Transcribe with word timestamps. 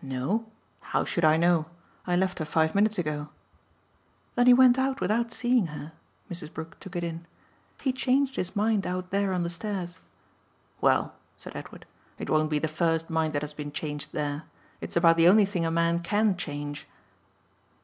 "Know 0.00 0.46
how 0.94 1.04
should 1.04 1.24
I 1.24 1.36
know? 1.36 1.66
I 2.06 2.14
left 2.14 2.38
her 2.38 2.44
five 2.44 2.76
minutes 2.76 2.96
ago." 2.96 3.28
"Then 4.36 4.46
he 4.46 4.54
went 4.54 4.78
out 4.78 5.00
without 5.00 5.34
seeing 5.34 5.66
her." 5.66 5.90
Mrs. 6.30 6.54
Brook 6.54 6.78
took 6.78 6.94
it 6.94 7.02
in. 7.02 7.26
"He 7.82 7.92
changed 7.92 8.36
his 8.36 8.54
mind 8.54 8.86
out 8.86 9.10
there 9.10 9.32
on 9.32 9.42
the 9.42 9.50
stairs." 9.50 9.98
"Well," 10.80 11.16
said 11.36 11.56
Edward, 11.56 11.86
"it 12.20 12.30
won't 12.30 12.50
be 12.50 12.60
the 12.60 12.68
first 12.68 13.10
mind 13.10 13.32
that 13.32 13.42
has 13.42 13.52
been 13.52 13.72
changed 13.72 14.12
there. 14.12 14.44
It's 14.80 14.96
about 14.96 15.16
the 15.16 15.26
only 15.28 15.44
thing 15.44 15.66
a 15.66 15.72
man 15.72 15.98
can 15.98 16.36
change." 16.36 16.86